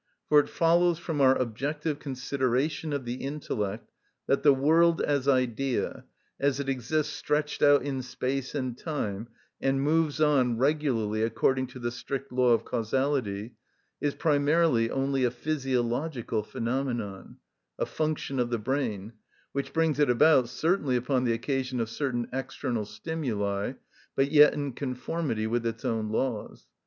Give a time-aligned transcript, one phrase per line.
[0.29, 3.91] For it follows from our objective consideration of the intellect,
[4.25, 6.05] that the world as idea,
[6.39, 9.27] as it exists stretched out in space and time,
[9.61, 13.53] and moves on regularly according to the strict law of causality,
[14.01, 17.37] is primarily only a physiological phenomenon,
[17.77, 19.13] a function of the brain,
[19.51, 23.73] which brings it about, certainly upon the occasion of certain external stimuli,
[24.15, 26.65] but yet in conformity with its own laws.